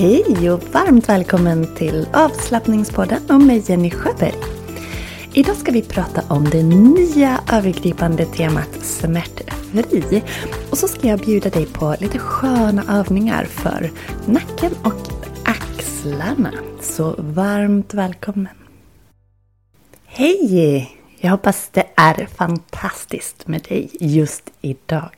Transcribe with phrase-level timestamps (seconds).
[0.00, 4.34] Hej och varmt välkommen till avslappningspodden och mig Jenny Sjöberg.
[5.32, 10.22] Idag ska vi prata om det nya övergripande temat smärtfri.
[10.70, 13.90] Och så ska jag bjuda dig på lite sköna övningar för
[14.26, 15.08] nacken och
[15.44, 16.52] axlarna.
[16.80, 18.56] Så varmt välkommen!
[20.06, 20.98] Hej!
[21.20, 25.17] Jag hoppas det är fantastiskt med dig just idag.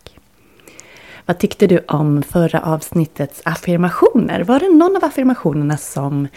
[1.31, 4.45] Vad tyckte du om förra avsnittets affirmationer?
[4.45, 6.29] Var det någon av affirmationerna som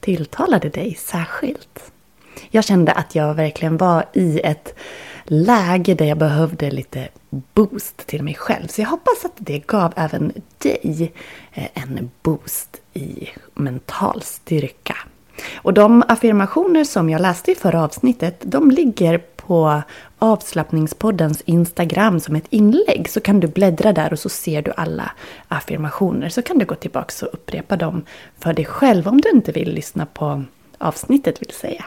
[0.00, 1.92] tilltalade dig särskilt?
[2.50, 4.74] Jag kände att jag verkligen var i ett
[5.24, 8.66] läge där jag behövde lite boost till mig själv.
[8.66, 11.12] Så jag hoppas att det gav även dig
[11.52, 14.96] eh, en boost i mental styrka.
[15.56, 19.82] Och de affirmationer som jag läste i förra avsnittet, de ligger på
[20.18, 23.08] avslappningspoddens Instagram som ett inlägg.
[23.08, 25.10] Så kan du bläddra där och så ser du alla
[25.48, 26.28] affirmationer.
[26.28, 28.04] Så kan du gå tillbaka och upprepa dem
[28.38, 30.44] för dig själv om du inte vill lyssna på
[30.78, 31.84] avsnittet vill säga.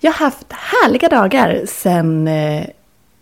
[0.00, 2.66] Jag har haft härliga dagar sen eh,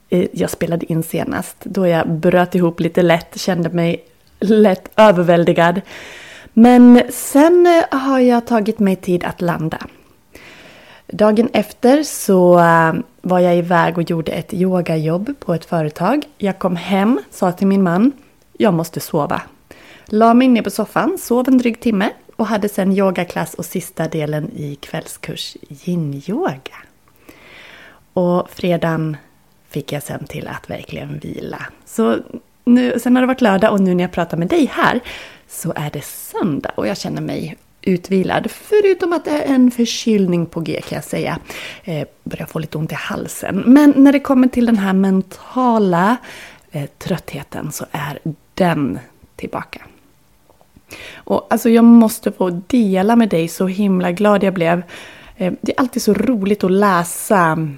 [0.08, 1.56] eh, jag spelade in senast.
[1.62, 4.04] Då jag bröt ihop lite lätt, kände mig
[4.40, 5.80] lätt överväldigad.
[6.52, 9.78] Men sen har jag tagit mig tid att landa.
[11.14, 16.24] Dagen efter så eh, var jag iväg och gjorde ett yogajobb på ett företag.
[16.38, 18.12] Jag kom hem, sa till min man,
[18.52, 19.42] jag måste sova.
[20.04, 24.08] La mig ner på soffan, sov en dryg timme och hade sen yogaklass och sista
[24.08, 26.76] delen i kvällskurs yin-yoga.
[28.12, 29.16] Och fredagen
[29.68, 31.66] fick jag sen till att verkligen vila.
[31.84, 32.18] Så
[32.64, 35.00] nu, sen har det varit lördag och nu när jag pratar med dig här
[35.48, 38.50] så är det söndag och jag känner mig utvilad.
[38.50, 41.38] Förutom att det är en förkylning på G kan jag säga.
[41.84, 43.62] Eh, börjar få lite ont i halsen.
[43.66, 46.16] Men när det kommer till den här mentala
[46.70, 48.18] eh, tröttheten så är
[48.54, 48.98] den
[49.36, 49.82] tillbaka.
[51.14, 54.82] Och alltså jag måste få dela med dig så himla glad jag blev.
[55.36, 57.68] Eh, det är alltid så roligt att läsa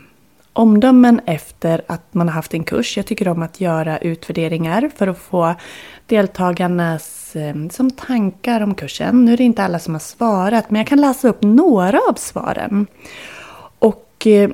[0.54, 2.96] omdömen efter att man har haft en kurs.
[2.96, 5.54] Jag tycker om att göra utvärderingar för att få
[6.06, 9.24] deltagarnas eh, som tankar om kursen.
[9.24, 12.14] Nu är det inte alla som har svarat men jag kan läsa upp några av
[12.14, 12.86] svaren.
[13.78, 14.50] Och eh,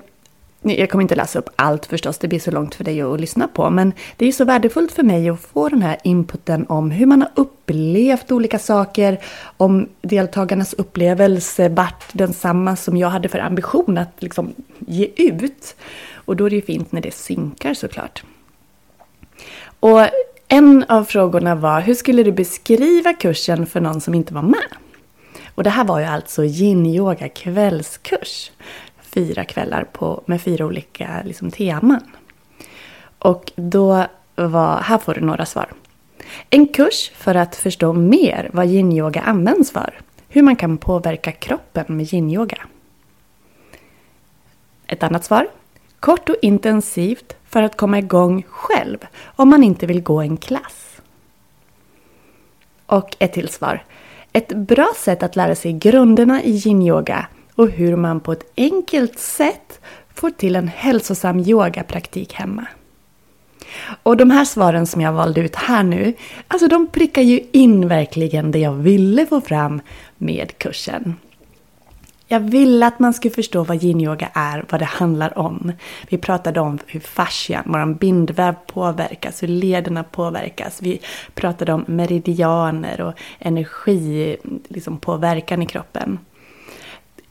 [0.63, 3.49] jag kommer inte läsa upp allt förstås, det blir så långt för dig att lyssna
[3.49, 3.71] på.
[3.71, 7.23] Men det är så värdefullt för mig att få den här inputen om hur man
[7.23, 9.21] har upplevt olika saker.
[9.57, 15.77] Om deltagarnas upplevelse vart densamma som jag hade för ambition att liksom ge ut.
[16.15, 18.23] Och då är det ju fint när det synkar såklart.
[19.81, 20.01] Och
[20.49, 24.69] en av frågorna var, hur skulle du beskriva kursen för någon som inte var med?
[25.55, 28.51] Och det här var ju alltså yin-yoga kvällskurs
[29.15, 32.03] fyra kvällar på, med fyra olika liksom, teman.
[33.19, 35.73] Och då var, här får du några svar.
[36.51, 40.01] En kurs för att förstå mer vad yin-yoga används för.
[40.29, 42.59] Hur man kan påverka kroppen med yin-yoga.
[44.87, 45.49] Ett annat svar.
[46.01, 51.01] Kort och intensivt för att komma igång själv om man inte vill gå en klass.
[52.87, 53.85] Och ett till svar.
[54.33, 59.19] Ett bra sätt att lära sig grunderna i yin-yoga och hur man på ett enkelt
[59.19, 59.81] sätt
[60.15, 62.67] får till en hälsosam yogapraktik hemma.
[64.03, 66.15] Och de här svaren som jag valde ut här nu,
[66.49, 69.81] alltså de prickar ju in verkligen det jag ville få fram
[70.19, 71.17] med kursen.
[72.33, 75.73] Jag ville att man skulle förstå vad yin-yoga är, vad det handlar om.
[76.09, 80.83] Vi pratade om hur fascian, vår bindväv påverkas, hur lederna påverkas.
[80.83, 81.01] Vi
[81.35, 84.37] pratade om meridianer och energi,
[84.69, 86.19] liksom påverkan i kroppen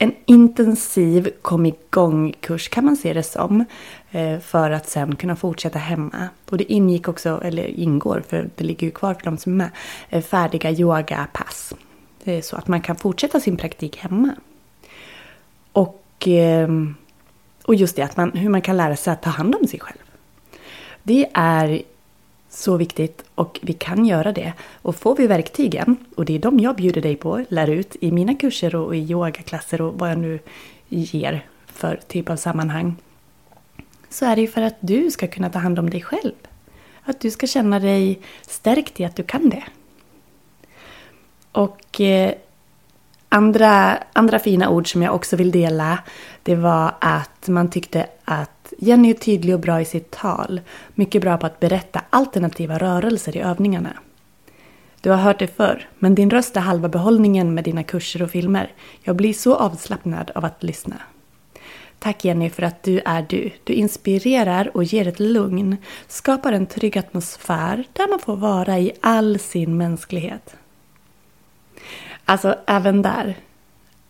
[0.01, 3.65] en intensiv kom igång-kurs kan man se det som.
[4.11, 6.29] Eh, för att sen kunna fortsätta hemma.
[6.49, 9.55] Och det ingick också, eller ingår, för det ligger ju kvar för de som är
[9.55, 9.69] med,
[10.09, 11.73] eh, färdiga yogapass.
[12.23, 14.35] Det är så att man kan fortsätta sin praktik hemma.
[15.71, 16.95] Och, ehm,
[17.65, 19.79] och just det, att man, hur man kan lära sig att ta hand om sig
[19.79, 19.99] själv.
[21.03, 21.81] Det är
[22.49, 24.53] så viktigt och vi kan göra det.
[24.81, 28.11] Och får vi verktygen, och det är de jag bjuder dig på, lär ut i
[28.11, 30.39] mina kurser och i yogaklasser och vad jag nu
[30.89, 32.95] ger för typ av sammanhang.
[34.09, 36.33] Så är det ju för att du ska kunna ta hand om dig själv.
[37.03, 39.63] Att du ska känna dig stärkt i att du kan det.
[41.51, 42.33] Och eh,
[43.29, 45.99] andra, andra fina ord som jag också vill dela
[46.43, 50.61] det var att man tyckte att Jenny är tydlig och bra i sitt tal.
[50.95, 53.93] Mycket bra på att berätta alternativa rörelser i övningarna.
[55.01, 58.31] Du har hört det förr, men din röst är halva behållningen med dina kurser och
[58.31, 58.71] filmer.
[59.03, 60.95] Jag blir så avslappnad av att lyssna.
[61.99, 63.51] Tack Jenny för att du är du.
[63.63, 65.77] Du inspirerar och ger ett lugn.
[66.07, 70.55] Skapar en trygg atmosfär där man får vara i all sin mänsklighet.
[72.25, 73.37] Alltså även där.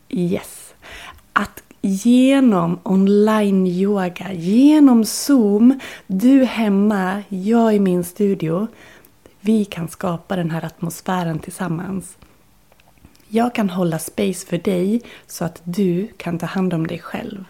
[0.10, 0.74] Yes.
[1.34, 8.68] Att genom online-yoga, genom Zoom, du hemma, jag i min studio.
[9.42, 12.18] Vi kan skapa den här atmosfären tillsammans.
[13.28, 17.46] Jag kan hålla space för dig så att du kan ta hand om dig själv.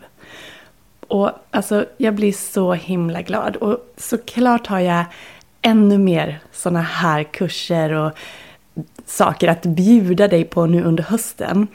[1.08, 3.56] Och alltså, jag blir så himla glad.
[3.56, 5.06] Och såklart har jag
[5.62, 8.12] ännu mer sådana här kurser och
[9.06, 11.68] saker att bjuda dig på nu under hösten.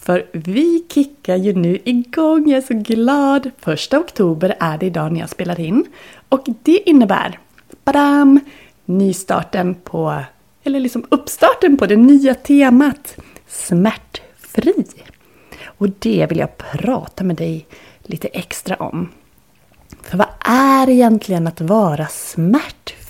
[0.00, 3.50] För vi kickar ju nu igång, jag är så glad!
[3.58, 5.86] Första oktober är det idag när jag spelar in.
[6.28, 7.38] Och det innebär,
[7.84, 8.40] badam,
[8.84, 10.22] nystarten på,
[10.64, 13.16] eller liksom uppstarten på det nya temat
[13.48, 14.84] smärtfri.
[15.64, 17.66] Och det vill jag prata med dig
[18.02, 19.08] lite extra om.
[20.02, 23.09] För vad är egentligen att vara smärtfri?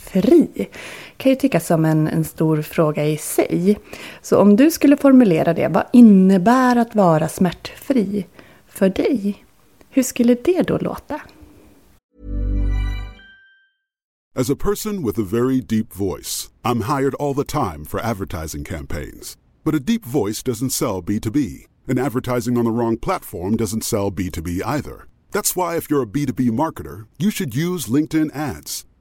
[1.17, 3.79] Kan ju tyckas som en, en stor fråga i sig.
[4.23, 8.27] Så om du skulle formulera det, vad innebär att vara smärtfri
[8.69, 9.45] för dig?
[9.91, 11.21] Hur skulle det då låta?
[14.37, 18.65] As a person with a very deep voice, I'm hired all the time for advertising
[18.65, 19.37] campaigns.
[19.65, 24.12] But a deep voice doesn't sell B2B, and advertising on the wrong platform doesn't sell
[24.12, 25.09] B2B either.
[25.33, 28.87] That's why if you're a B2B marketer, you should use LinkedIn ads.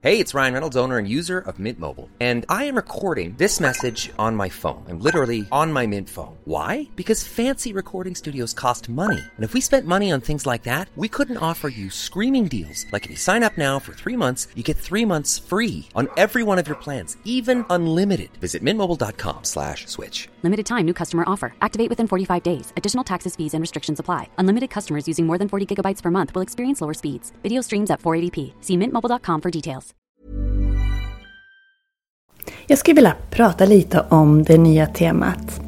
[0.00, 2.08] Hey, it's Ryan Reynolds, owner and user of Mint Mobile.
[2.20, 4.84] And I am recording this message on my phone.
[4.88, 6.36] I'm literally on my Mint phone.
[6.44, 6.88] Why?
[6.94, 9.18] Because fancy recording studios cost money.
[9.18, 12.86] And if we spent money on things like that, we couldn't offer you screaming deals.
[12.92, 16.06] Like if you sign up now for three months, you get three months free on
[16.16, 18.30] every one of your plans, even unlimited.
[18.36, 20.28] Visit mintmobile.com slash switch.
[20.44, 21.54] Limited time new customer offer.
[21.60, 22.72] Activate within 45 days.
[22.76, 24.28] Additional taxes, fees, and restrictions apply.
[24.38, 27.32] Unlimited customers using more than 40 gigabytes per month will experience lower speeds.
[27.42, 28.52] Video streams at 480p.
[28.60, 29.87] See mintmobile.com for details.
[32.66, 35.60] Jag skulle vilja prata lite om det nya temat.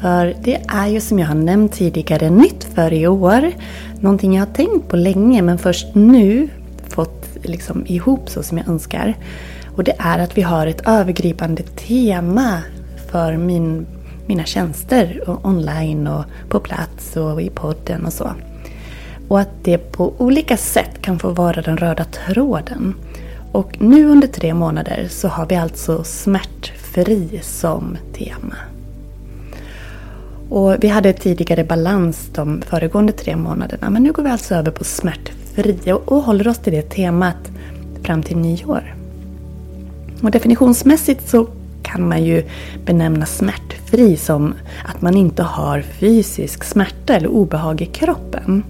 [0.00, 3.52] För det är ju som jag har nämnt tidigare nytt för i år.
[4.00, 6.48] Någonting jag har tänkt på länge men först nu
[6.88, 9.14] fått liksom ihop så som jag önskar.
[9.76, 12.62] Och det är att vi har ett övergripande tema
[13.10, 13.86] för min,
[14.26, 18.30] mina tjänster och online och på plats och i podden och så.
[19.28, 22.94] Och att det på olika sätt kan få vara den röda tråden.
[23.52, 28.56] Och nu under tre månader så har vi alltså smärtfri som tema.
[30.48, 34.70] Och vi hade tidigare balans de föregående tre månaderna men nu går vi alltså över
[34.70, 37.50] på smärtfri och, och håller oss till det temat
[38.02, 38.94] fram till nyår.
[40.22, 41.48] Och definitionsmässigt så
[41.82, 42.44] kan man ju
[42.84, 44.54] benämna smärtfri som
[44.84, 48.64] att man inte har fysisk smärta eller obehag i kroppen.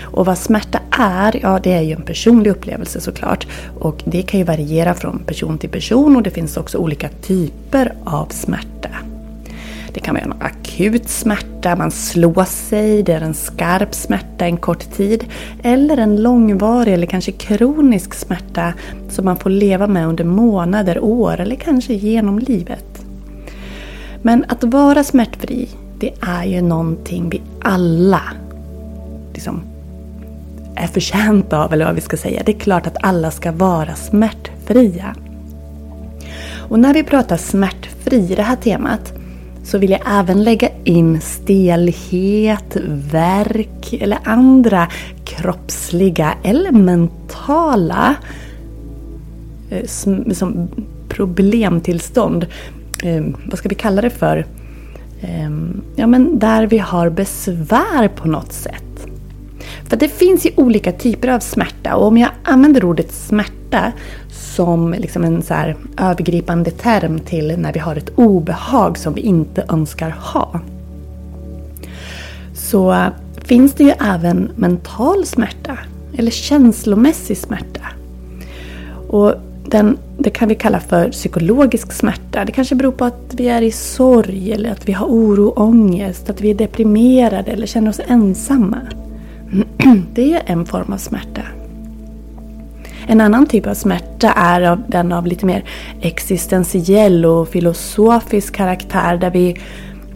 [0.00, 3.46] Och vad smärta är, ja det är ju en personlig upplevelse såklart.
[3.78, 7.94] Och det kan ju variera från person till person och det finns också olika typer
[8.04, 8.90] av smärta.
[9.92, 14.56] Det kan vara en akut smärta, man slår sig, det är en skarp smärta en
[14.56, 15.24] kort tid.
[15.62, 18.72] Eller en långvarig eller kanske kronisk smärta
[19.08, 23.04] som man får leva med under månader, år eller kanske genom livet.
[24.22, 28.22] Men att vara smärtfri, det är ju någonting vi alla
[29.34, 29.62] liksom
[30.78, 32.42] är förtjänta av, eller vad vi ska säga.
[32.46, 35.14] Det är klart att alla ska vara smärtfria.
[36.68, 39.12] Och när vi pratar smärtfri i det här temat
[39.64, 44.88] så vill jag även lägga in stelhet, värk eller andra
[45.24, 48.14] kroppsliga eller mentala
[49.70, 50.68] eh, som liksom
[51.08, 52.46] problemtillstånd.
[53.04, 54.46] Eh, vad ska vi kalla det för?
[55.20, 55.50] Eh,
[55.96, 58.87] ja, men där vi har besvär på något sätt.
[59.88, 63.92] För det finns ju olika typer av smärta och om jag använder ordet smärta
[64.30, 65.54] som liksom en så
[65.96, 70.60] övergripande term till när vi har ett obehag som vi inte önskar ha.
[72.54, 73.10] Så
[73.44, 75.78] finns det ju även mental smärta
[76.16, 77.82] eller känslomässig smärta.
[79.08, 79.34] Och
[79.66, 82.44] den, det kan vi kalla för psykologisk smärta.
[82.44, 85.64] Det kanske beror på att vi är i sorg eller att vi har oro och
[85.64, 88.78] ångest, att vi är deprimerade eller känner oss ensamma.
[90.14, 91.42] Det är en form av smärta.
[93.06, 95.64] En annan typ av smärta är av, den av lite mer
[96.00, 99.56] existentiell och filosofisk karaktär där vi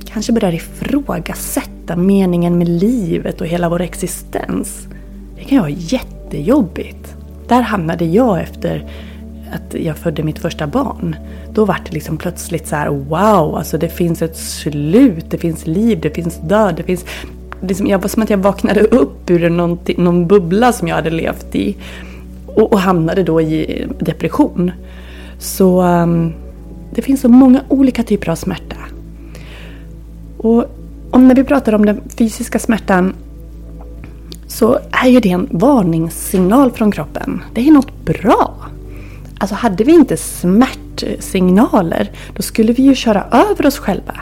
[0.05, 4.87] kanske börjar ifrågasätta meningen med livet och hela vår existens.
[5.37, 7.15] Det kan ju vara jättejobbigt.
[7.49, 8.91] Där hamnade jag efter
[9.53, 11.17] att jag födde mitt första barn.
[11.53, 15.67] Då var det liksom plötsligt så här: wow, alltså det finns ett slut, det finns
[15.67, 17.05] liv, det finns död, det finns...
[17.62, 21.11] Liksom, jag var som att jag vaknade upp ur någon, någon bubbla som jag hade
[21.11, 21.76] levt i.
[22.47, 24.71] Och, och hamnade då i depression.
[25.38, 26.33] Så um,
[26.95, 28.76] det finns så många olika typer av smärta.
[30.38, 30.64] Och
[31.11, 33.14] om när vi pratar om den fysiska smärtan
[34.47, 37.42] så är ju det en varningssignal från kroppen.
[37.54, 38.54] Det är något bra.
[39.38, 44.14] Alltså hade vi inte smärtsignaler då skulle vi ju köra över oss själva.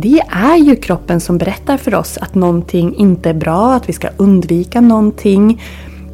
[0.00, 3.92] Det är ju kroppen som berättar för oss att någonting inte är bra, att vi
[3.92, 5.62] ska undvika någonting.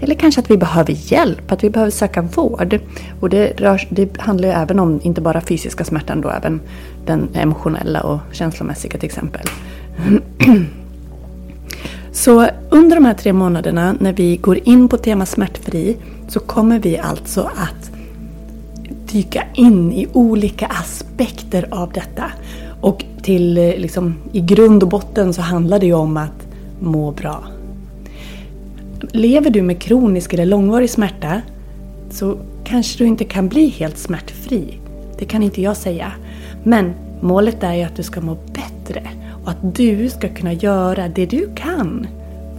[0.01, 2.79] Eller kanske att vi behöver hjälp, att vi behöver söka vård.
[3.21, 6.61] Och det, rör, det handlar ju även om, inte bara fysiska smärtan då, även
[7.07, 9.47] den emotionella och känslomässiga till exempel.
[12.13, 15.97] Så under de här tre månaderna när vi går in på tema smärtfri
[16.29, 17.91] så kommer vi alltså att
[19.13, 22.33] dyka in i olika aspekter av detta.
[22.85, 26.47] Och till, eh, liksom, i grund och botten så handlar det ju om att
[26.81, 27.45] må bra.
[29.01, 31.43] Lever du med kronisk eller långvarig smärta
[32.11, 34.81] så kanske du inte kan bli helt smärtfri.
[35.19, 36.13] Det kan inte jag säga.
[36.65, 39.11] Men målet är ju att du ska må bättre
[39.45, 42.07] och att du ska kunna göra det du kan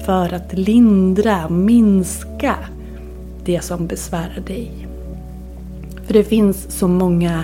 [0.06, 2.56] för att lindra minska
[3.44, 4.88] det som besvärar dig.
[6.06, 7.44] För det finns så många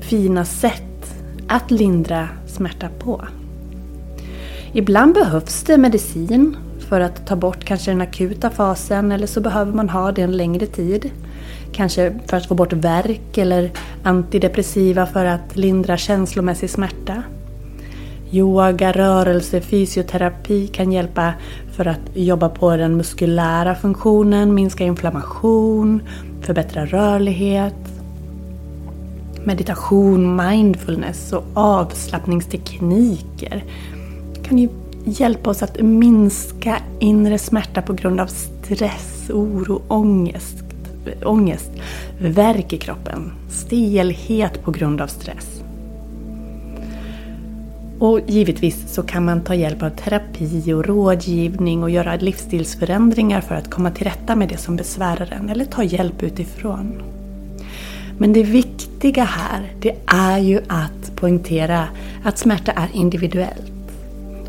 [0.00, 0.91] fina sätt
[1.52, 3.24] att lindra smärta på.
[4.72, 6.56] Ibland behövs det medicin
[6.88, 10.36] för att ta bort kanske den akuta fasen eller så behöver man ha det en
[10.36, 11.10] längre tid.
[11.72, 13.70] Kanske för att få bort värk eller
[14.02, 17.22] antidepressiva för att lindra känslomässig smärta.
[18.30, 21.34] Yoga, rörelse, fysioterapi kan hjälpa
[21.72, 26.02] för att jobba på den muskulära funktionen, minska inflammation,
[26.42, 27.91] förbättra rörlighet.
[29.44, 33.64] Meditation, mindfulness och avslappningstekniker
[34.42, 34.68] kan ju
[35.04, 40.64] hjälpa oss att minska inre smärta på grund av stress, oro, ångest,
[41.24, 41.70] ångest
[42.18, 45.62] värk i kroppen, stelhet på grund av stress.
[47.98, 53.54] Och givetvis så kan man ta hjälp av terapi och rådgivning och göra livsstilsförändringar för
[53.54, 57.02] att komma till rätta med det som besvärar en eller ta hjälp utifrån.
[58.18, 61.88] Men det viktiga här, det är ju att poängtera
[62.24, 63.72] att smärta är individuellt.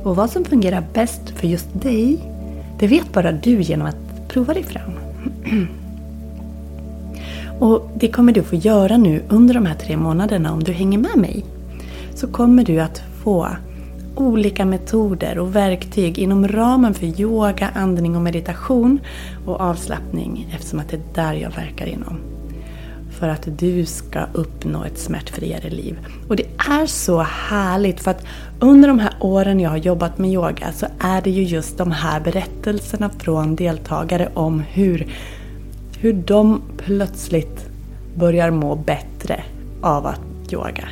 [0.03, 2.17] Och vad som fungerar bäst för just dig,
[2.79, 4.91] det vet bara du genom att prova dig fram.
[7.60, 10.98] Och det kommer du få göra nu under de här tre månaderna om du hänger
[10.98, 11.46] med mig.
[12.15, 13.48] Så kommer du att få
[14.15, 19.00] olika metoder och verktyg inom ramen för yoga, andning och meditation
[19.46, 22.32] och avslappning eftersom att det är där jag verkar inom.
[23.20, 25.98] För att du ska uppnå ett smärtfriare liv.
[26.27, 28.25] Och det är så härligt för att
[28.60, 31.91] under de här åren jag har jobbat med yoga så är det ju just de
[31.91, 35.08] här berättelserna från deltagare om hur,
[36.00, 37.65] hur de plötsligt
[38.15, 39.43] börjar må bättre
[39.82, 40.22] av att
[40.53, 40.88] yoga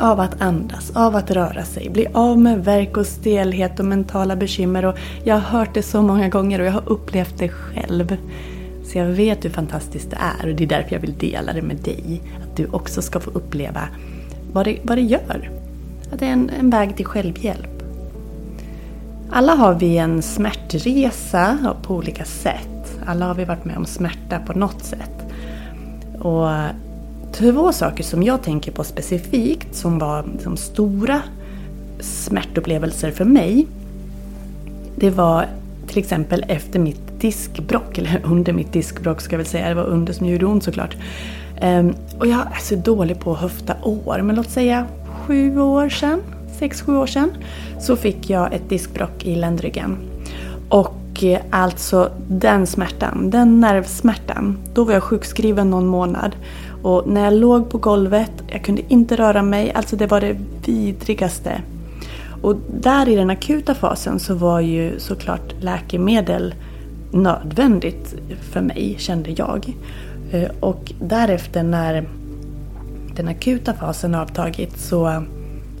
[0.00, 4.36] av att andas, av att röra sig, bli av med verk och stelhet och mentala
[4.36, 4.84] bekymmer.
[4.84, 8.16] Och jag har hört det så många gånger och jag har upplevt det själv.
[8.92, 11.62] Så jag vet hur fantastiskt det är och det är därför jag vill dela det
[11.62, 12.20] med dig.
[12.42, 13.88] Att du också ska få uppleva
[14.52, 15.50] vad det, vad det gör.
[16.12, 17.82] Att det är en, en väg till självhjälp.
[19.30, 22.98] Alla har vi en smärtresa på olika sätt.
[23.06, 25.26] Alla har vi varit med om smärta på något sätt.
[26.18, 26.48] Och
[27.32, 31.22] två saker som jag tänker på specifikt som var liksom stora
[32.00, 33.66] smärtupplevelser för mig.
[34.96, 35.46] Det var
[35.86, 39.84] till exempel efter mitt diskbrock, eller under mitt diskbrock ska jag väl säga, det var
[39.84, 40.96] under som gjorde ont såklart.
[41.62, 44.86] Um, och jag är så dålig på att höfta år, men låt säga
[45.26, 46.20] sju år sedan,
[46.58, 47.30] sex, sju år sedan,
[47.80, 49.96] så fick jag ett diskbrock i ländryggen.
[50.68, 56.36] Och eh, alltså den smärtan, den nervsmärtan, då var jag sjukskriven någon månad.
[56.82, 60.36] Och när jag låg på golvet, jag kunde inte röra mig, alltså det var det
[60.66, 61.62] vidrigaste.
[62.42, 66.54] Och där i den akuta fasen så var ju såklart läkemedel
[67.10, 68.14] nödvändigt
[68.52, 69.74] för mig, kände jag.
[70.32, 72.08] Eh, och därefter när
[73.16, 75.24] den akuta fasen avtagit så,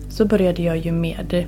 [0.08, 1.46] så började jag ju med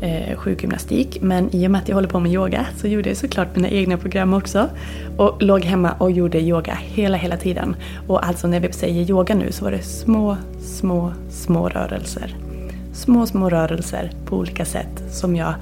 [0.00, 1.18] eh, sjukgymnastik.
[1.20, 3.68] Men i och med att jag håller på med yoga så gjorde jag såklart mina
[3.68, 4.68] egna program också.
[5.16, 7.76] Och låg hemma och gjorde yoga hela, hela tiden.
[8.06, 12.36] Och alltså när vi säger yoga nu så var det små, små, små rörelser.
[12.92, 15.54] Små, små rörelser på olika sätt som, jag,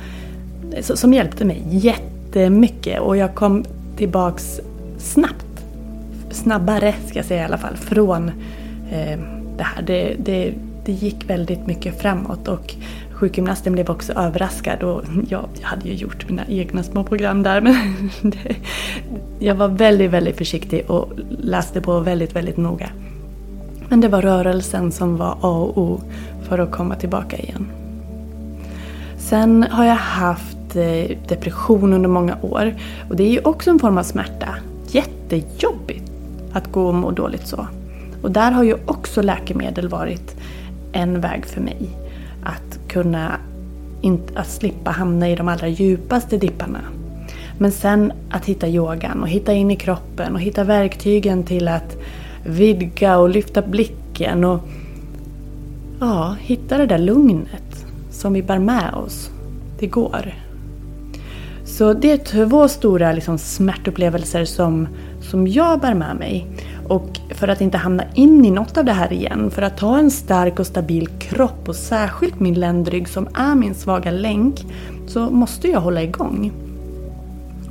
[0.80, 1.62] som hjälpte mig
[2.36, 3.00] jättemycket.
[3.00, 3.64] Och jag kom
[3.96, 4.60] tillbaks
[4.98, 5.46] snabbt.
[6.30, 7.76] Snabbare ska jag säga i alla fall.
[7.76, 8.28] Från
[8.90, 9.18] eh,
[9.56, 9.82] det här.
[9.86, 12.48] Det, det, det gick väldigt mycket framåt.
[12.48, 12.74] Och
[13.12, 17.60] sjukgymnasten blev också överraskad och ja, jag hade ju gjort mina egna små program där
[17.60, 18.56] men det,
[19.38, 21.08] jag var väldigt, väldigt försiktig och
[21.42, 22.90] läste på väldigt, väldigt noga.
[23.88, 26.00] Men det var rörelsen som var A och O
[26.48, 27.66] för att komma tillbaka igen.
[29.20, 32.74] Sen har jag haft eh, depression under många år
[33.08, 34.54] och det är ju också en form av smärta.
[34.88, 36.12] Jättejobbigt
[36.52, 37.66] att gå och må dåligt så.
[38.22, 40.36] Och där har ju också läkemedel varit
[40.92, 41.88] en väg för mig
[42.44, 43.36] att kunna
[44.34, 46.80] att slippa hamna i de allra djupaste dipparna.
[47.58, 51.96] Men sen att hitta yogan och hitta in i kroppen och hitta verktygen till att
[52.46, 54.60] vidga och lyfta blicken och
[56.00, 57.69] ja, hitta det där lugnet
[58.20, 59.30] som vi bär med oss.
[59.78, 60.34] Det går.
[61.64, 64.88] Så det är två stora liksom, smärtupplevelser som,
[65.20, 66.46] som jag bär med mig.
[66.88, 69.98] Och för att inte hamna in i något av det här igen, för att ha
[69.98, 74.66] en stark och stabil kropp och särskilt min ländrygg som är min svaga länk,
[75.06, 76.52] så måste jag hålla igång.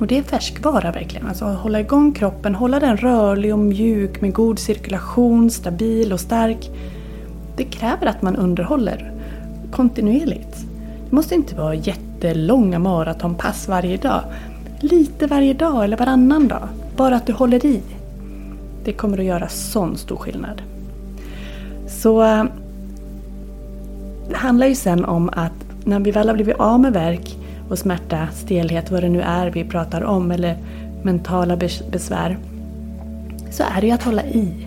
[0.00, 1.26] Och det är färskvara verkligen.
[1.26, 6.70] Alltså hålla igång kroppen, hålla den rörlig och mjuk med god cirkulation, stabil och stark.
[7.56, 9.19] Det kräver att man underhåller
[9.72, 10.66] kontinuerligt.
[11.10, 14.22] Det måste inte vara jättelånga maratonpass varje dag.
[14.80, 16.68] Lite varje dag eller varannan dag.
[16.96, 17.80] Bara att du håller i.
[18.84, 20.62] Det kommer att göra sån stor skillnad.
[21.88, 22.44] Så eh,
[24.28, 25.52] det handlar ju sen om att
[25.84, 27.36] när vi väl har blivit av med verk
[27.68, 30.56] och smärta, stelhet, vad det nu är vi pratar om, eller
[31.02, 31.56] mentala
[31.90, 32.38] besvär,
[33.50, 34.66] så är det ju att hålla i.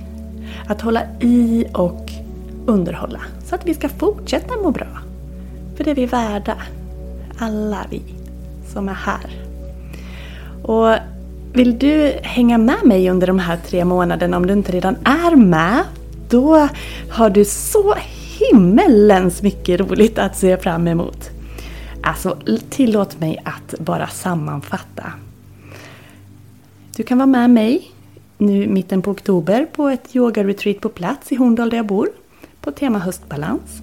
[0.68, 2.12] Att hålla i och
[2.66, 3.20] underhålla,
[3.54, 4.88] så att vi ska fortsätta må bra.
[5.76, 6.58] För det är vi värda,
[7.38, 8.02] alla vi
[8.74, 9.32] som är här.
[10.64, 10.96] Och
[11.54, 15.36] vill du hänga med mig under de här tre månaderna om du inte redan är
[15.36, 15.84] med?
[16.30, 16.68] Då
[17.10, 17.96] har du så
[18.40, 21.30] himmelens mycket roligt att se fram emot.
[22.04, 22.38] Alltså,
[22.70, 25.04] tillåt mig att bara sammanfatta.
[26.96, 27.92] Du kan vara med mig
[28.38, 32.10] nu mitten på oktober på ett yoga-retreat på plats i Horndal där jag bor
[32.64, 33.82] på tema höstbalans.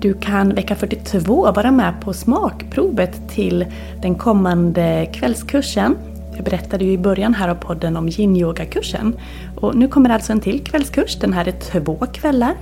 [0.00, 3.66] Du kan vecka 42 vara med på smakprovet till
[4.02, 5.96] den kommande kvällskursen.
[6.36, 9.16] Jag berättade ju i början här av podden om yin-yoga-kursen.
[9.56, 11.18] Och nu kommer alltså en till kvällskurs.
[11.20, 12.54] Den här är två kvällar.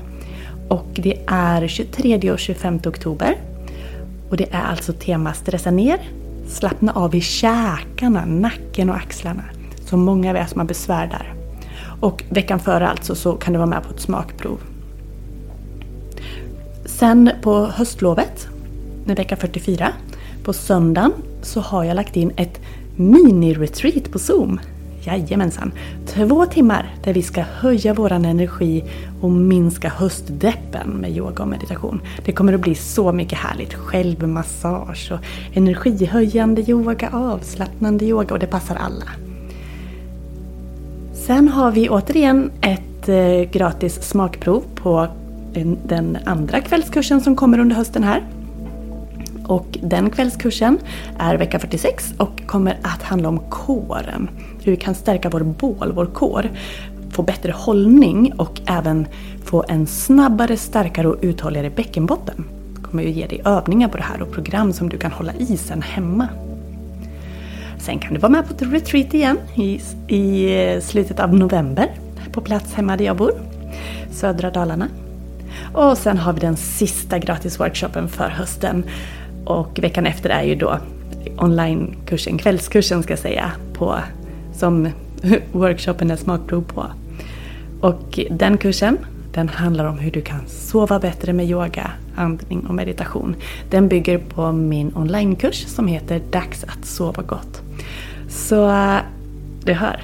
[0.68, 3.37] Och det är 23 och 25 oktober.
[4.30, 5.98] Och det är alltså tema stressa ner,
[6.48, 9.44] slappna av i käkarna, nacken och axlarna.
[9.84, 11.38] Så många av er som har besvär där.
[12.00, 14.61] Och veckan före alltså så kan du vara med på ett smakprov.
[16.84, 18.48] Sen på höstlovet,
[19.04, 19.88] vecka 44,
[20.44, 22.61] på söndagen så har jag lagt in ett
[22.96, 24.61] mini-retreat på Zoom.
[25.02, 25.72] Jajamensan!
[26.06, 28.84] Två timmar där vi ska höja våran energi
[29.20, 32.00] och minska höstdeppen med yoga och meditation.
[32.24, 33.74] Det kommer att bli så mycket härligt.
[33.74, 35.18] Självmassage och
[35.56, 39.28] energihöjande yoga, avslappnande yoga och det passar alla.
[41.29, 45.07] Sen har vi återigen ett eh, gratis smakprov på
[45.87, 48.23] den andra kvällskursen som kommer under hösten här.
[49.47, 50.79] Och den kvällskursen
[51.19, 54.31] är vecka 46 och kommer att handla om kåren.
[54.62, 56.51] Hur vi kan stärka vår bål, vår kår,
[57.11, 59.07] få bättre hållning och även
[59.45, 62.45] få en snabbare, starkare och uthålligare bäckenbotten.
[62.75, 65.35] Jag kommer ju ge dig övningar på det här och program som du kan hålla
[65.35, 66.29] i sen hemma.
[67.88, 71.90] Sen kan du vara med på ett retreat igen i, i eh, slutet av november
[72.33, 73.33] på plats hemma där jag bor,
[74.11, 74.88] södra Dalarna.
[75.72, 78.85] Och sen har vi den sista gratisworkshopen för hösten.
[79.44, 80.79] Och veckan efter är ju då
[81.38, 83.98] onlinekursen, kvällskursen ska jag säga, på,
[84.53, 84.88] som
[85.53, 86.87] workshopen är smakprov på.
[87.81, 88.98] Och den kursen,
[89.33, 93.37] den handlar om hur du kan sova bättre med yoga, andning och meditation.
[93.70, 97.62] Den bygger på min onlinekurs som heter Dags att sova gott.
[98.29, 98.99] Så eh,
[99.64, 100.01] du hör,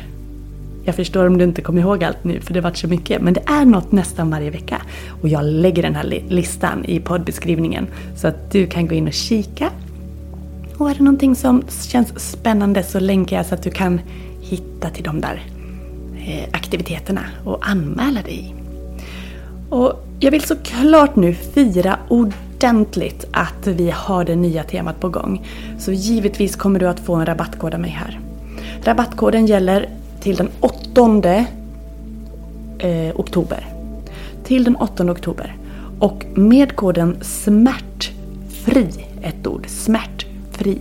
[0.85, 3.23] jag förstår om du inte kommer ihåg allt nu för det varit så mycket.
[3.23, 4.83] Men det är något nästan varje vecka.
[5.23, 9.13] Och jag lägger den här listan i poddbeskrivningen så att du kan gå in och
[9.13, 9.71] kika.
[10.79, 14.01] Och är det någonting som känns spännande så länkar jag så att du kan
[14.41, 15.43] hitta till de där
[16.27, 18.55] eh, aktiviteterna och anmäla dig.
[19.69, 21.99] Och jag vill såklart nu fira
[22.64, 25.46] ordentligt att vi har det nya temat på gång.
[25.79, 28.20] Så givetvis kommer du att få en rabattkod av mig här.
[28.85, 29.88] Rabattkoden gäller
[30.20, 31.44] till den 8
[32.79, 33.66] eh, oktober.
[34.44, 35.57] Till den 8 oktober.
[35.98, 38.88] Och med koden SMÄRTFRI,
[39.22, 40.79] ett ord, SMÄRTFRI,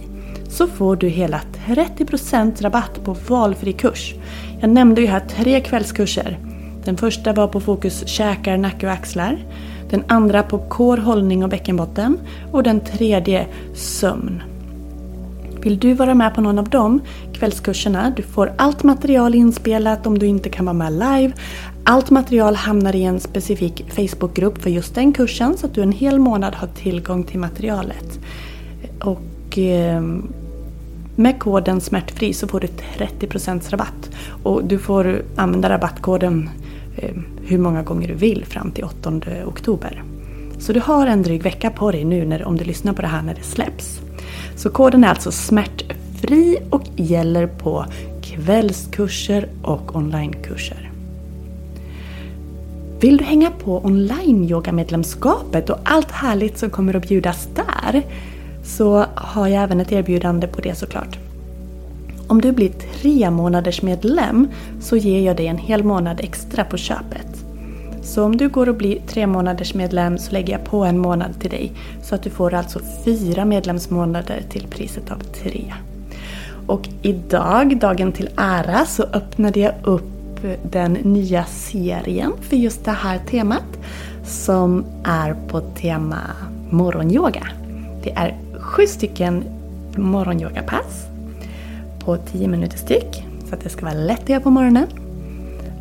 [0.49, 4.13] så får du hela 30% rabatt på valfri kurs.
[4.61, 6.37] Jag nämnde ju här tre kvällskurser.
[6.85, 9.39] Den första var på fokus käkar, nacke och axlar.
[9.93, 12.17] Den andra på kår, hållning och bäckenbotten.
[12.51, 14.43] Och den tredje sömn.
[15.61, 17.01] Vill du vara med på någon av dem
[17.33, 18.13] kvällskurserna.
[18.15, 21.33] Du får allt material inspelat om du inte kan vara med live.
[21.83, 25.91] Allt material hamnar i en specifik Facebookgrupp för just den kursen så att du en
[25.91, 28.19] hel månad har tillgång till materialet.
[28.99, 30.01] Och eh,
[31.15, 34.09] med koden smärtfri så får du 30% rabatt.
[34.43, 36.49] Och du får använda rabattkoden
[36.95, 40.03] Eh, hur många gånger du vill fram till 8 oktober.
[40.59, 43.07] Så du har en dryg vecka på dig nu när, om du lyssnar på det
[43.07, 43.99] här när det släpps.
[44.55, 47.85] Så koden är alltså smärtfri och gäller på
[48.21, 50.91] kvällskurser och onlinekurser.
[52.99, 58.03] Vill du hänga på online-yogamedlemskapet och allt härligt som kommer att bjudas där
[58.63, 61.17] så har jag även ett erbjudande på det såklart.
[62.33, 64.47] Om du blir tre månaders medlem
[64.81, 67.45] så ger jag dig en hel månad extra på köpet.
[68.03, 71.39] Så om du går och blir tre månaders medlem så lägger jag på en månad
[71.39, 71.71] till dig.
[72.03, 75.73] Så att du får alltså fyra medlemsmånader till priset av tre.
[76.67, 80.41] Och idag, dagen till ära, så öppnade jag upp
[80.71, 83.79] den nya serien för just det här temat
[84.25, 86.21] som är på tema
[86.69, 87.47] morgonyoga.
[88.03, 89.43] Det är sju stycken
[89.97, 91.12] morgonyogapass
[92.05, 94.87] på 10 minuter styck så att det ska vara lätt att göra på morgonen.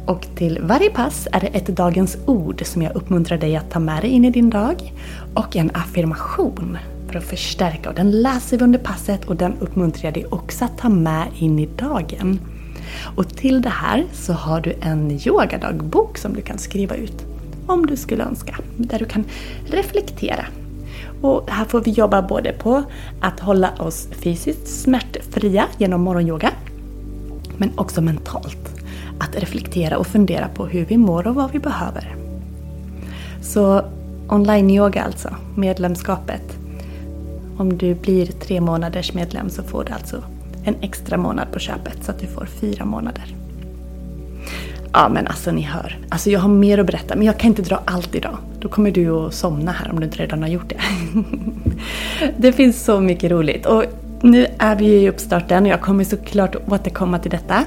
[0.06, 3.78] Och till varje pass är det ett dagens ord som jag uppmuntrar dig att ta
[3.78, 4.92] med dig in i din dag
[5.34, 7.88] och en affirmation för att förstärka.
[7.88, 11.26] Och den läser vi under passet och den uppmuntrar jag dig också att ta med
[11.38, 12.40] in i dagen.
[13.16, 17.26] Och till det här så har du en yogadagbok som du kan skriva ut
[17.66, 18.56] om du skulle önska.
[18.76, 19.24] Där du kan
[19.66, 20.44] reflektera.
[21.22, 22.82] Och här får vi jobba både på
[23.20, 26.50] att hålla oss fysiskt smärtfria genom morgonyoga
[27.56, 28.82] men också mentalt.
[29.18, 32.16] Att reflektera och fundera på hur vi mår och vad vi behöver.
[33.42, 33.82] Så
[34.28, 36.58] online-yoga alltså, medlemskapet.
[37.56, 40.22] Om du blir tre månaders medlem så får du alltså
[40.64, 43.41] en extra månad på köpet så att du får fyra månader.
[44.92, 45.98] Ja men alltså ni hör.
[46.08, 48.38] Alltså jag har mer att berätta men jag kan inte dra allt idag.
[48.60, 50.80] Då kommer du att somna här om du inte redan har gjort det.
[52.36, 53.66] det finns så mycket roligt.
[53.66, 53.84] Och
[54.20, 57.64] nu är vi i uppstarten och jag kommer såklart återkomma till detta.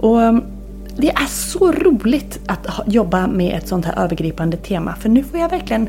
[0.00, 0.42] Och mm,
[0.96, 5.40] det är så roligt att jobba med ett sånt här övergripande tema för nu får
[5.40, 5.88] jag verkligen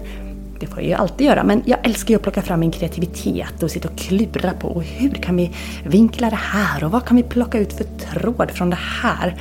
[0.60, 3.64] det får jag ju alltid göra, men jag älskar ju att plocka fram min kreativitet
[3.64, 5.52] och sitta och klura på hur kan vi
[5.86, 9.36] vinkla det här och vad kan vi plocka ut för tråd från det här?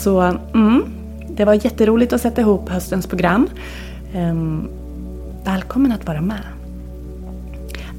[0.00, 0.20] Så
[0.54, 0.84] mm,
[1.28, 3.48] det var jätteroligt att sätta ihop höstens program.
[4.14, 4.68] Ehm,
[5.44, 6.42] välkommen att vara med!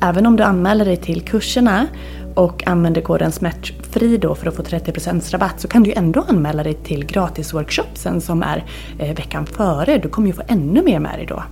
[0.02, 1.88] Även om du anmäler dig till kurserna
[2.36, 6.64] och använder koden smärtfri då för att få 30% rabatt så kan du ändå anmäla
[6.64, 8.66] dig till gratisworkshopsen som är
[9.00, 9.98] eh, veckan före.
[9.98, 11.44] Du kommer ju få ännu mer med dig då.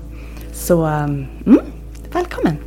[0.53, 1.59] Så mm,
[2.13, 2.57] välkommen!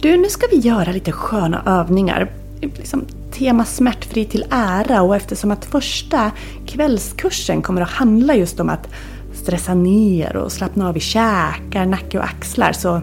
[0.00, 2.30] Du, nu ska vi göra lite sköna övningar.
[2.60, 3.04] Liksom,
[3.34, 6.30] tema smärtfri till ära och eftersom att första
[6.66, 8.88] kvällskursen kommer att handla just om att
[9.32, 13.00] stressa ner och slappna av i käkar, nacke och axlar så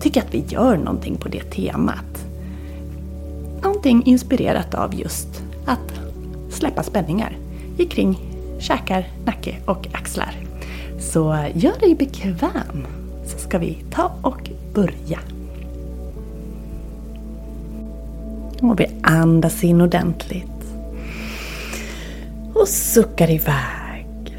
[0.00, 2.26] tycker jag att vi gör någonting på det temat.
[3.62, 6.00] Någonting inspirerat av just att
[6.50, 7.36] släppa spänningar
[7.90, 8.18] kring
[8.60, 10.34] käkar, nacke och axlar.
[11.00, 12.86] Så gör dig bekväm
[13.26, 15.33] så ska vi ta och börja.
[18.70, 20.46] Och vi andas in ordentligt.
[22.54, 24.38] Och suckar iväg.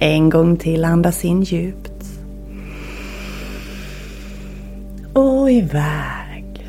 [0.00, 2.04] En gång till andas in djupt.
[5.12, 6.66] Och iväg.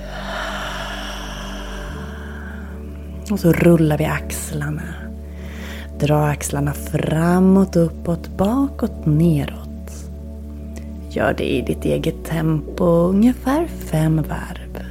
[3.31, 4.93] Och så rullar vi axlarna.
[5.99, 9.69] Dra axlarna framåt, uppåt, bakåt, neråt.
[11.09, 14.85] Gör det i ditt eget tempo, ungefär fem varv.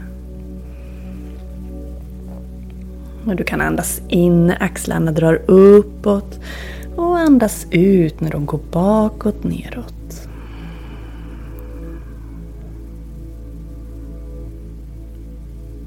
[3.26, 6.40] Och du kan andas in när axlarna drar uppåt
[6.96, 10.28] och andas ut när de går bakåt, neråt.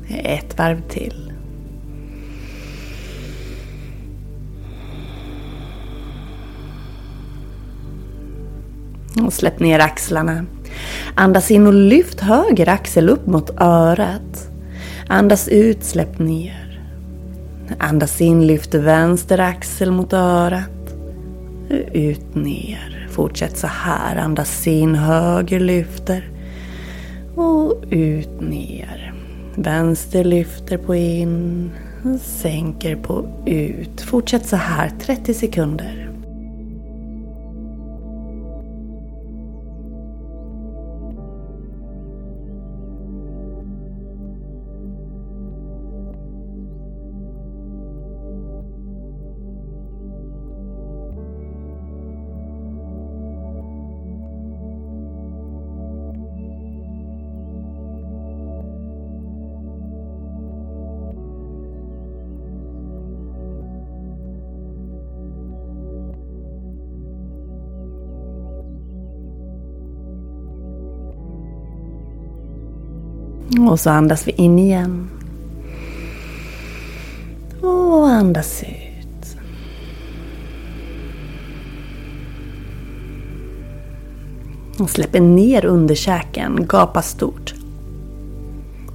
[0.08, 1.34] Ett varv till.
[9.26, 10.46] Och släpp ner axlarna.
[11.16, 14.50] Andas in och lyft höger axel upp mot örat.
[15.08, 16.82] Andas ut, släpp ner.
[17.80, 20.70] Andas in, lyft vänster axel mot örat.
[21.94, 23.08] Ut, ner.
[23.12, 24.16] Fortsätt så här.
[24.16, 26.30] Andas in, höger lyfter.
[27.36, 29.14] Och ut, ner.
[29.56, 31.72] Vänster lyfter på in.
[32.22, 34.02] Sänker på ut.
[34.02, 36.05] Fortsätt så här 30 sekunder.
[73.76, 75.10] Och så andas vi in igen.
[77.62, 79.38] Och andas ut.
[84.80, 87.54] Och släpper ner underkäken, gapa stort.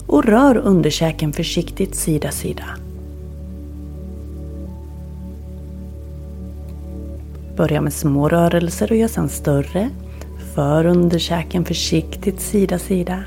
[0.06, 2.64] Och rör underkäken försiktigt sida sida.
[7.56, 9.90] Börja med små rörelser och gör sedan större.
[10.54, 13.24] För underkäken försiktigt sida sida.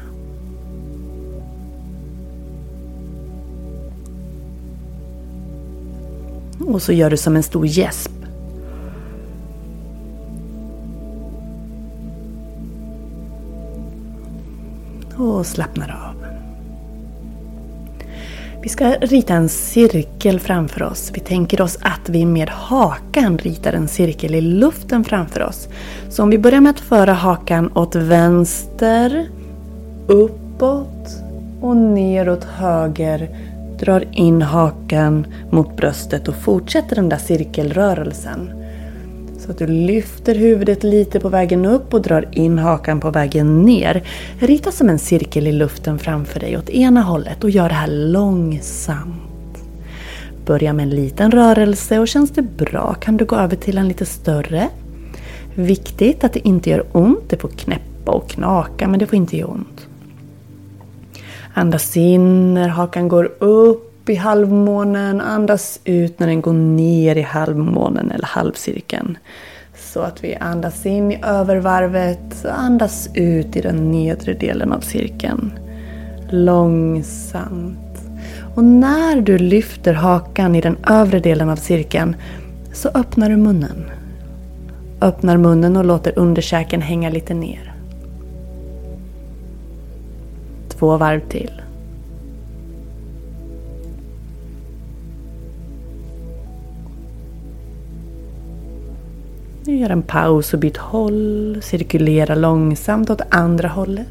[6.65, 8.11] Och så gör du som en stor gäsp.
[15.17, 16.13] Och slappnar av.
[18.63, 21.11] Vi ska rita en cirkel framför oss.
[21.13, 25.67] Vi tänker oss att vi med hakan ritar en cirkel i luften framför oss.
[26.09, 29.27] Så om vi börjar med att föra hakan åt vänster,
[30.07, 31.23] uppåt
[31.61, 33.29] och neråt höger
[33.83, 38.49] drar in hakan mot bröstet och fortsätter den där cirkelrörelsen.
[39.39, 43.61] Så att du lyfter huvudet lite på vägen upp och drar in hakan på vägen
[43.61, 44.03] ner.
[44.39, 47.87] Rita som en cirkel i luften framför dig åt ena hållet och gör det här
[47.87, 49.63] långsamt.
[50.45, 53.87] Börja med en liten rörelse och känns det bra kan du gå över till en
[53.87, 54.69] lite större.
[55.55, 57.29] Viktigt att det inte gör ont.
[57.29, 59.87] Det får knäppa och knaka men det får inte göra ont.
[61.53, 65.21] Andas in när hakan går upp i halvmånen.
[65.21, 69.17] Andas ut när den går ner i halvmånen eller halvcirkeln.
[69.75, 74.79] Så att vi andas in i övervarvet och andas ut i den nedre delen av
[74.79, 75.53] cirkeln.
[76.29, 77.77] Långsamt.
[78.55, 82.15] Och när du lyfter hakan i den övre delen av cirkeln
[82.73, 83.85] så öppnar du munnen.
[85.01, 87.72] Öppnar munnen och låter underkäken hänga lite ner.
[90.83, 91.61] Två varv till.
[99.65, 101.59] Nu gör en paus och byt håll.
[101.61, 104.07] Cirkulera långsamt åt andra hållet.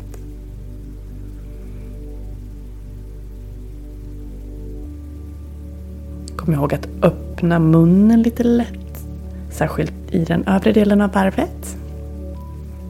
[6.37, 9.07] Kom ihåg att öppna munnen lite lätt.
[9.51, 11.77] Särskilt i den övre delen av varvet.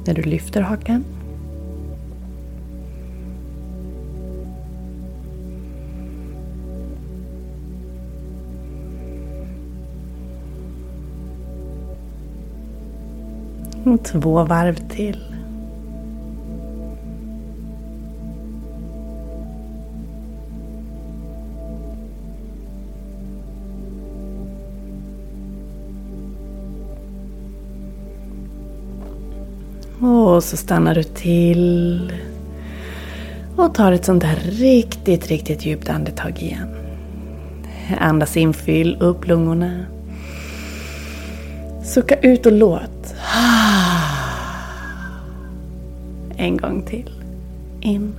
[0.06, 1.04] När du lyfter hakan.
[13.84, 15.32] Och två varv till.
[30.00, 32.12] Och så stannar du till.
[33.56, 36.68] Och tar ett sånt där riktigt, riktigt djupt andetag igen.
[37.98, 39.70] Andas in, fyll upp lungorna.
[41.84, 43.01] Sucka ut och låt.
[46.36, 47.10] En gång till.
[47.80, 48.14] In.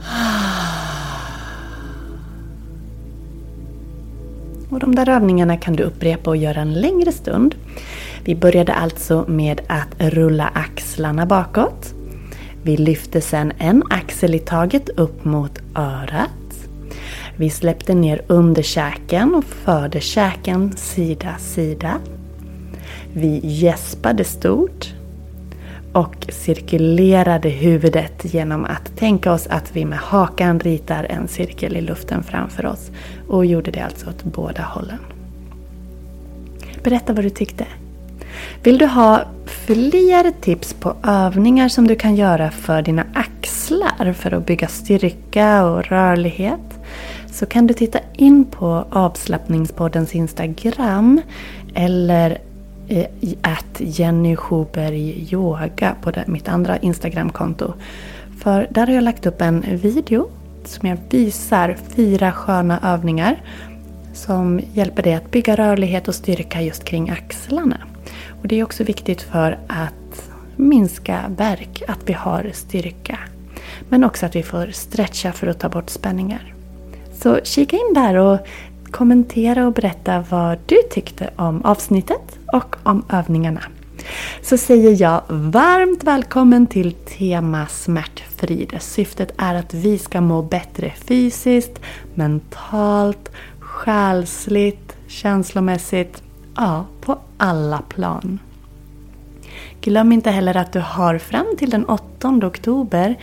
[4.70, 7.54] Och de där övningarna kan du upprepa och göra en längre stund.
[8.24, 11.94] Vi började alltså med att rulla axlarna bakåt.
[12.62, 16.43] Vi lyfte sedan en axel i taget upp mot örat.
[17.36, 21.98] Vi släppte ner underkäken och förde käken sida sida.
[23.12, 24.94] Vi gäspade stort
[25.92, 31.80] och cirkulerade huvudet genom att tänka oss att vi med hakan ritar en cirkel i
[31.80, 32.90] luften framför oss
[33.28, 34.98] och gjorde det alltså åt båda hållen.
[36.82, 37.66] Berätta vad du tyckte.
[38.62, 44.34] Vill du ha fler tips på övningar som du kan göra för dina axlar för
[44.34, 46.73] att bygga styrka och rörlighet
[47.34, 51.20] så kan du titta in på avslappningspoddens Instagram
[51.74, 52.38] eller
[52.88, 53.06] eh,
[53.42, 57.74] att Jenny Schuberg Yoga på mitt andra Instagramkonto.
[58.38, 60.28] För där har jag lagt upp en video
[60.64, 63.42] som jag visar fyra sköna övningar
[64.12, 67.78] som hjälper dig att bygga rörlighet och styrka just kring axlarna.
[68.42, 73.18] Och Det är också viktigt för att minska värk, att vi har styrka.
[73.88, 76.53] Men också att vi får stretcha för att ta bort spänningar.
[77.24, 78.38] Så kika in där och
[78.90, 83.60] kommentera och berätta vad du tyckte om avsnittet och om övningarna.
[84.42, 88.68] Så säger jag varmt välkommen till Tema Smärtfri.
[88.80, 91.80] Syftet är att vi ska må bättre fysiskt,
[92.14, 96.22] mentalt, själsligt, känslomässigt,
[96.56, 98.38] ja, på alla plan.
[99.80, 103.16] Glöm inte heller att du har fram till den 8 oktober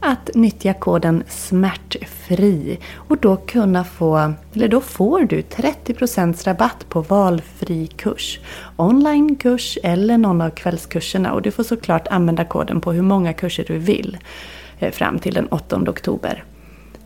[0.00, 7.00] att nyttja koden SMÄRTFRI och då kunna få, eller då får du 30% rabatt på
[7.00, 8.40] valfri kurs.
[8.76, 13.64] Onlinekurs eller någon av kvällskurserna och du får såklart använda koden på hur många kurser
[13.68, 14.18] du vill
[14.78, 16.44] eh, fram till den 8 oktober.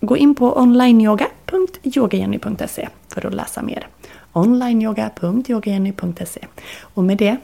[0.00, 3.88] gå in på onlineyoga.yogajenny.se för att läsa mer.
[4.32, 6.40] onlineyoga.yogajenny.se
[6.80, 7.36] Och med det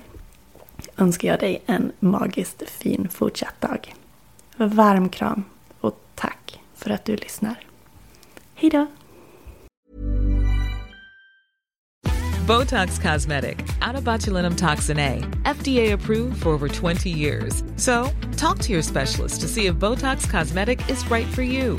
[0.97, 3.95] önskar jag dig en magiskt fin fortsatt dag.
[4.57, 5.45] Varm kram
[5.81, 7.57] och tack för att du lyssnar.
[8.55, 8.87] Hejdå!
[12.47, 17.65] Botox Cosmetic, out of botulinum toxin A, FDA approved for over 20 years.
[17.77, 21.79] So, talk to your specialist to see if Botox Cosmetic is right for you.